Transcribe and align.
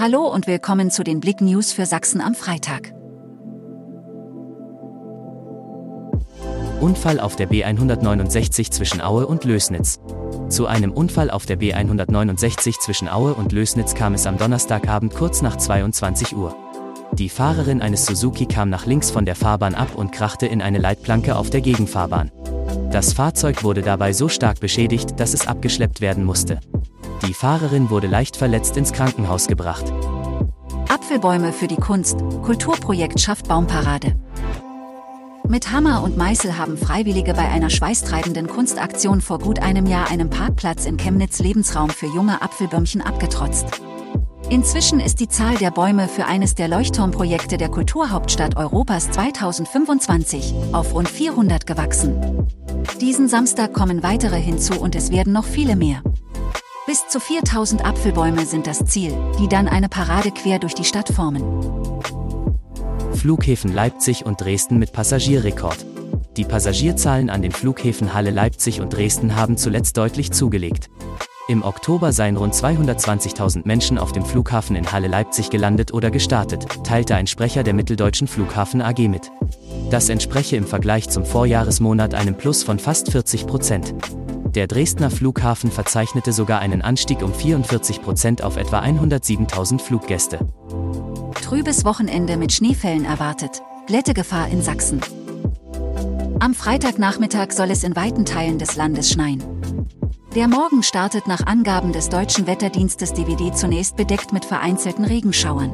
Hallo 0.00 0.28
und 0.28 0.46
willkommen 0.46 0.92
zu 0.92 1.02
den 1.02 1.18
Blick 1.18 1.40
News 1.40 1.72
für 1.72 1.84
Sachsen 1.84 2.20
am 2.20 2.36
Freitag. 2.36 2.92
Unfall 6.80 7.18
auf 7.18 7.34
der 7.34 7.50
B169 7.50 8.70
zwischen 8.70 9.00
Aue 9.00 9.26
und 9.26 9.42
Lößnitz. 9.42 9.98
Zu 10.50 10.68
einem 10.68 10.92
Unfall 10.92 11.32
auf 11.32 11.46
der 11.46 11.58
B169 11.58 12.78
zwischen 12.78 13.08
Aue 13.08 13.34
und 13.34 13.50
Lößnitz 13.50 13.96
kam 13.96 14.14
es 14.14 14.28
am 14.28 14.38
Donnerstagabend 14.38 15.16
kurz 15.16 15.42
nach 15.42 15.56
22 15.56 16.36
Uhr. 16.36 16.54
Die 17.14 17.28
Fahrerin 17.28 17.82
eines 17.82 18.06
Suzuki 18.06 18.46
kam 18.46 18.70
nach 18.70 18.86
links 18.86 19.10
von 19.10 19.24
der 19.24 19.34
Fahrbahn 19.34 19.74
ab 19.74 19.96
und 19.96 20.12
krachte 20.12 20.46
in 20.46 20.62
eine 20.62 20.78
Leitplanke 20.78 21.34
auf 21.34 21.50
der 21.50 21.60
Gegenfahrbahn. 21.60 22.30
Das 22.92 23.14
Fahrzeug 23.14 23.64
wurde 23.64 23.82
dabei 23.82 24.12
so 24.12 24.28
stark 24.28 24.60
beschädigt, 24.60 25.18
dass 25.18 25.34
es 25.34 25.48
abgeschleppt 25.48 26.00
werden 26.00 26.24
musste. 26.24 26.60
Die 27.26 27.34
Fahrerin 27.34 27.90
wurde 27.90 28.06
leicht 28.06 28.36
verletzt 28.36 28.76
ins 28.76 28.92
Krankenhaus 28.92 29.48
gebracht. 29.48 29.92
Apfelbäume 30.88 31.52
für 31.52 31.66
die 31.66 31.76
Kunst, 31.76 32.18
Kulturprojekt 32.42 33.20
schafft 33.20 33.48
Baumparade. 33.48 34.14
Mit 35.48 35.72
Hammer 35.72 36.02
und 36.02 36.16
Meißel 36.16 36.58
haben 36.58 36.76
Freiwillige 36.76 37.32
bei 37.34 37.48
einer 37.48 37.70
schweißtreibenden 37.70 38.48
Kunstaktion 38.48 39.20
vor 39.20 39.38
gut 39.38 39.60
einem 39.60 39.86
Jahr 39.86 40.10
einem 40.10 40.28
Parkplatz 40.28 40.84
in 40.84 40.98
Chemnitz 40.98 41.38
Lebensraum 41.38 41.90
für 41.90 42.06
junge 42.06 42.42
Apfelbäumchen 42.42 43.00
abgetrotzt. 43.00 43.66
Inzwischen 44.50 45.00
ist 45.00 45.20
die 45.20 45.28
Zahl 45.28 45.56
der 45.56 45.70
Bäume 45.70 46.08
für 46.08 46.24
eines 46.24 46.54
der 46.54 46.68
Leuchtturmprojekte 46.68 47.58
der 47.58 47.68
Kulturhauptstadt 47.68 48.56
Europas 48.56 49.10
2025 49.10 50.54
auf 50.72 50.94
rund 50.94 51.08
400 51.08 51.66
gewachsen. 51.66 52.46
Diesen 53.00 53.28
Samstag 53.28 53.74
kommen 53.74 54.02
weitere 54.02 54.40
hinzu 54.40 54.80
und 54.80 54.94
es 54.94 55.10
werden 55.10 55.32
noch 55.32 55.44
viele 55.44 55.76
mehr. 55.76 56.02
Bis 56.88 57.06
zu 57.06 57.20
4000 57.20 57.84
Apfelbäume 57.84 58.46
sind 58.46 58.66
das 58.66 58.82
Ziel, 58.86 59.12
die 59.38 59.46
dann 59.46 59.68
eine 59.68 59.90
Parade 59.90 60.30
quer 60.30 60.58
durch 60.58 60.72
die 60.72 60.84
Stadt 60.84 61.10
formen. 61.10 61.42
Flughäfen 63.12 63.74
Leipzig 63.74 64.24
und 64.24 64.40
Dresden 64.40 64.78
mit 64.78 64.94
Passagierrekord. 64.94 65.84
Die 66.38 66.46
Passagierzahlen 66.46 67.28
an 67.28 67.42
den 67.42 67.52
Flughäfen 67.52 68.14
Halle 68.14 68.30
Leipzig 68.30 68.80
und 68.80 68.94
Dresden 68.94 69.36
haben 69.36 69.58
zuletzt 69.58 69.98
deutlich 69.98 70.32
zugelegt. 70.32 70.88
Im 71.46 71.62
Oktober 71.62 72.10
seien 72.10 72.38
rund 72.38 72.54
220.000 72.54 73.66
Menschen 73.66 73.98
auf 73.98 74.12
dem 74.12 74.24
Flughafen 74.24 74.74
in 74.74 74.90
Halle 74.90 75.08
Leipzig 75.08 75.50
gelandet 75.50 75.92
oder 75.92 76.10
gestartet, 76.10 76.64
teilte 76.84 77.16
ein 77.16 77.26
Sprecher 77.26 77.64
der 77.64 77.74
Mitteldeutschen 77.74 78.28
Flughafen 78.28 78.80
AG 78.80 79.08
mit. 79.08 79.30
Das 79.90 80.08
entspreche 80.08 80.56
im 80.56 80.66
Vergleich 80.66 81.10
zum 81.10 81.26
Vorjahresmonat 81.26 82.14
einem 82.14 82.38
Plus 82.38 82.62
von 82.62 82.78
fast 82.78 83.12
40 83.12 83.46
Prozent. 83.46 83.94
Der 84.58 84.66
Dresdner 84.66 85.08
Flughafen 85.08 85.70
verzeichnete 85.70 86.32
sogar 86.32 86.58
einen 86.58 86.82
Anstieg 86.82 87.22
um 87.22 87.32
44 87.32 88.02
Prozent 88.02 88.42
auf 88.42 88.56
etwa 88.56 88.80
107.000 88.80 89.78
Fluggäste. 89.78 90.40
Trübes 91.40 91.84
Wochenende 91.84 92.36
mit 92.36 92.52
Schneefällen 92.52 93.04
erwartet. 93.04 93.62
Glättegefahr 93.86 94.48
in 94.48 94.60
Sachsen. 94.60 95.00
Am 96.40 96.54
Freitagnachmittag 96.54 97.52
soll 97.52 97.70
es 97.70 97.84
in 97.84 97.94
weiten 97.94 98.24
Teilen 98.24 98.58
des 98.58 98.74
Landes 98.74 99.12
schneien. 99.12 99.44
Der 100.34 100.48
Morgen 100.48 100.82
startet 100.82 101.28
nach 101.28 101.46
Angaben 101.46 101.92
des 101.92 102.08
deutschen 102.08 102.48
Wetterdienstes 102.48 103.12
DWD 103.12 103.56
zunächst 103.56 103.96
bedeckt 103.96 104.32
mit 104.32 104.44
vereinzelten 104.44 105.04
Regenschauern. 105.04 105.70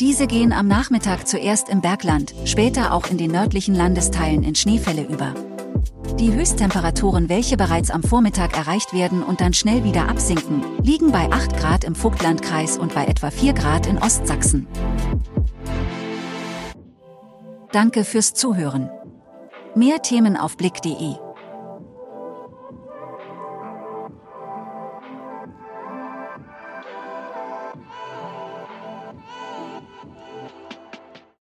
Diese 0.00 0.26
gehen 0.26 0.52
am 0.52 0.66
Nachmittag 0.66 1.28
zuerst 1.28 1.68
im 1.68 1.80
Bergland, 1.80 2.34
später 2.44 2.92
auch 2.92 3.06
in 3.06 3.18
den 3.18 3.30
nördlichen 3.30 3.76
Landesteilen 3.76 4.42
in 4.42 4.56
Schneefälle 4.56 5.04
über. 5.04 5.32
Die 6.18 6.32
Höchsttemperaturen, 6.32 7.28
welche 7.28 7.56
bereits 7.56 7.90
am 7.90 8.04
Vormittag 8.04 8.56
erreicht 8.56 8.92
werden 8.92 9.22
und 9.24 9.40
dann 9.40 9.52
schnell 9.52 9.82
wieder 9.82 10.08
absinken, 10.08 10.62
liegen 10.80 11.10
bei 11.10 11.30
8 11.30 11.56
Grad 11.56 11.82
im 11.84 11.96
Vogtlandkreis 11.96 12.78
und 12.78 12.94
bei 12.94 13.06
etwa 13.06 13.30
4 13.30 13.52
Grad 13.52 13.88
in 13.88 13.98
Ostsachsen. 13.98 14.68
Danke 17.72 18.04
fürs 18.04 18.32
Zuhören. 18.32 18.90
Mehr 19.74 20.02
Themen 20.02 20.36
auf 20.36 20.56
blick.de 20.56 21.16